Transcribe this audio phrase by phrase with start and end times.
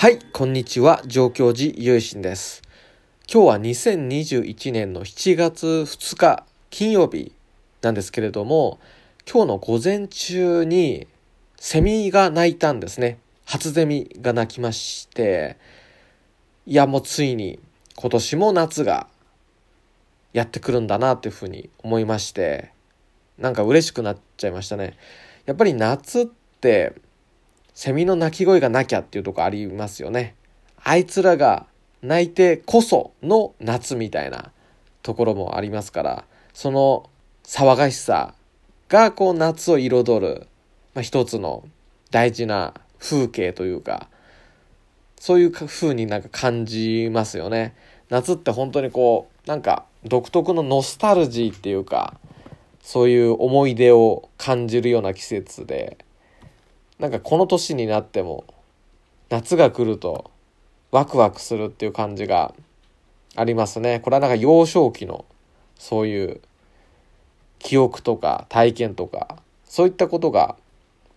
[0.00, 1.02] はい、こんにちは。
[1.06, 2.62] 上京寺ゆいしんです。
[3.28, 7.32] 今日は2021年の7月2日金曜日
[7.82, 8.78] なんですけれども、
[9.28, 11.08] 今日の午前中に
[11.56, 13.18] セミが鳴いたんですね。
[13.44, 15.56] 初ゼミが鳴きまして、
[16.64, 17.58] いやもうついに
[17.96, 19.08] 今年も夏が
[20.32, 22.70] やってくるんだなっていうふうに思いまして、
[23.36, 24.96] なんか嬉しくなっちゃいましたね。
[25.44, 26.26] やっぱり夏っ
[26.60, 26.92] て
[27.78, 30.34] セミの鳴き声がなきゃっていうとこありますよね。
[30.82, 31.66] あいつらが
[32.02, 34.50] 鳴いてこその夏みたいな
[35.04, 37.08] ところもありますから、その
[37.44, 38.34] 騒がしさ
[38.88, 40.48] がこう夏を彩る、
[40.92, 41.68] まあ、一つの
[42.10, 44.08] 大事な風景というか、
[45.20, 47.76] そういう風になんか感じますよね。
[48.08, 52.18] 夏って本当にこう、なんか独特のノスタルジーっていうか、
[52.82, 55.96] そういう思い出を感じるような季節で、
[56.98, 58.44] なんかこの年になっても
[59.28, 60.30] 夏が来ると
[60.90, 62.54] ワクワクするっていう感じが
[63.36, 64.00] ありますね。
[64.00, 65.24] これはなんか幼少期の
[65.76, 66.40] そういう
[67.58, 70.56] 記憶とか体験とかそういったことが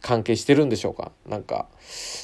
[0.01, 1.11] 関係してるんでしょうか？
[1.27, 1.67] なんか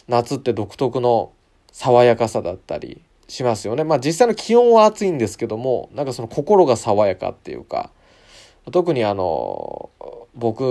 [0.08, 1.32] 夏って独特の
[1.72, 3.84] 爽やかさだったりしますよね。
[3.84, 7.92] まあ実際の気温は暑いんですけどもなんかその心が爽やかっていうか
[8.72, 9.90] 特にあの
[10.36, 10.62] 僕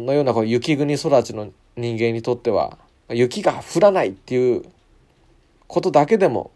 [0.00, 2.78] のようなこう雪国育ちの人間にとっては
[3.10, 4.64] 雪が降らないっていう
[5.66, 6.50] ことだけでも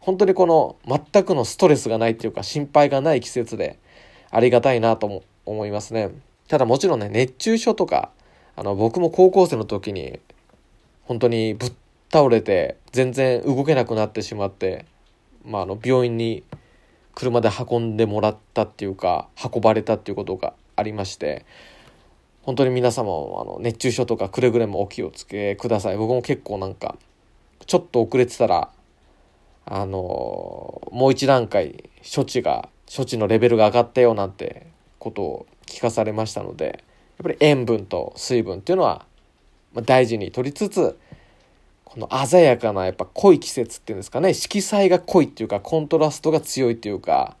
[0.00, 3.78] 本当にこの全くのストレスがないっていうか心配がない季節で
[4.30, 6.10] ありがたいなと思いますね。
[6.48, 8.10] ただもちろんね熱中症とか
[8.56, 10.20] あの僕も高校生の時に
[11.04, 11.72] 本当にぶっ
[12.10, 14.86] 倒れて全然動けなくなってしまって、
[15.44, 16.42] まあ、あの病院に
[17.14, 21.44] 車で運んでもらったっていうか運ばれたっていうことがありまして
[22.48, 25.98] 本当に皆様もあの熱中症とかくれぐれもお気をつけください。
[25.98, 26.96] 僕も結構なんか
[27.66, 28.70] ちょっと遅れてたら
[29.66, 34.66] あのもう一段階処置が処置のレベルが上がったよなんて
[34.98, 39.04] ことを聞かされましたのでやっぱり塩分と水分っていうのは
[39.84, 40.98] 大事に取りつつ
[41.84, 44.32] この鮮やかなやっぱ濃い季節っていうんですかね。
[44.32, 47.36] 色彩が濃いっていうかコントラストが強いっていうか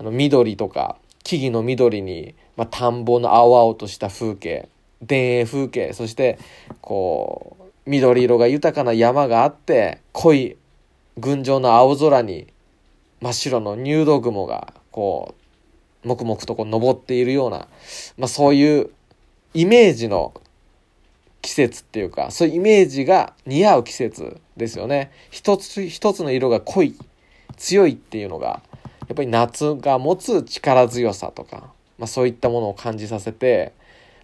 [0.00, 4.68] あの緑とか木々の緑にまあ、田んぼの青々とした風景
[5.06, 6.38] 田園風景そして
[6.80, 10.56] こう緑色が豊かな山があって濃い
[11.18, 12.46] 群青の青空に
[13.20, 15.34] 真っ白の入道雲がこ
[16.04, 17.68] う黙々とこう登っているような、
[18.16, 18.90] まあ、そういう
[19.54, 20.34] イメージの
[21.40, 25.10] 季節っていうかそういうイメージが似合う季節ですよね。
[25.30, 26.96] 一つ一つの色が濃い
[27.56, 28.62] 強いっていうのが
[29.08, 31.70] やっぱり夏が持つ力強さとか
[32.02, 33.72] まあ、そういったものを感じさせて、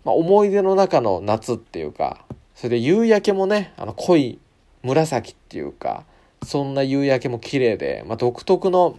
[0.04, 2.24] まあ、思い出の中の夏っていうか
[2.56, 4.40] それで夕焼けもねあの濃い
[4.82, 6.02] 紫っていうか
[6.42, 8.98] そんな夕焼けも綺麗で、まあ、独特の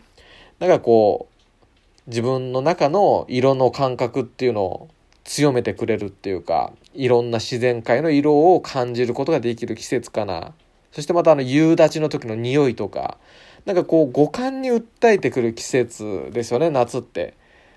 [0.60, 4.88] なんかこう自分の中の色の感覚っていうのを
[5.26, 10.54] 強めてくれるっていうかいろんな自然界の色を感じることができる季節かな。
[10.92, 13.18] そしてまたあの夕立の時の匂いとか
[13.66, 17.36] なんかこう五感に訴えてくる季節ですよね夏って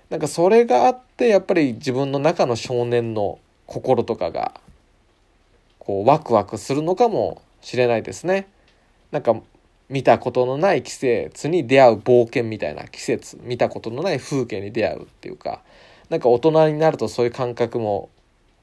[0.09, 4.53] なんかそれがあってやっぱり自分の中の少年の心とかが
[5.79, 8.47] こうワクワクするのかもしれないですね。
[9.11, 9.35] なんか
[9.89, 15.61] 見たことのない季節に出会う冒険みたいな季節見たことのない風景に出会うっていうか
[16.09, 18.09] なんか大人になるとそういう感覚も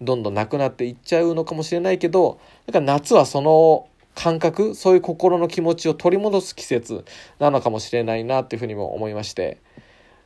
[0.00, 7.04] どんどんなくなっていっちゃうのかもしれないけどなんか夏はその感覚そういう心の気持ちを取り戻す季節
[7.38, 9.59] なのかもしれないなっていうふうにも思いまして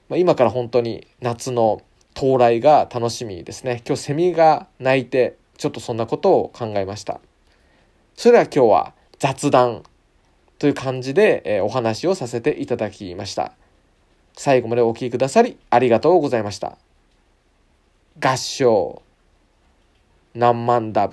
[0.09, 1.83] まあ、今から本当に夏の
[2.15, 3.83] 到来が楽しみですね。
[3.87, 7.21] 今日セミが鳴いて、ちょっとそんなことを考えました。
[8.15, 9.83] それでは今日は雑談
[10.59, 13.53] という感じで、え、お話をさせていただきました。
[14.37, 16.77] 最後までお聴きくださりありがとうございました。
[18.21, 19.03] 合唱
[20.35, 21.13] 何万ダブ